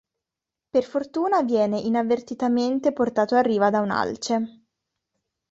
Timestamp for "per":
0.71-0.83